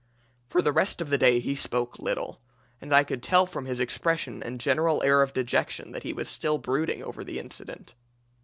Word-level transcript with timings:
"For 0.49 0.63
the 0.63 0.71
rest 0.71 0.99
of 0.99 1.11
the 1.11 1.17
day 1.19 1.39
he 1.39 1.53
spoke 1.53 1.99
little; 1.99 2.41
and 2.81 2.91
I 2.91 3.03
could 3.03 3.21
tell 3.21 3.45
from 3.45 3.65
his 3.67 3.79
expression 3.79 4.41
and 4.41 4.59
general 4.59 5.03
air 5.03 5.21
of 5.21 5.31
dejection 5.31 5.91
that 5.91 6.01
he 6.01 6.11
was 6.11 6.27
still 6.27 6.57
brooding 6.57 7.03
over 7.03 7.23
the 7.23 7.37
incident. 7.37 7.93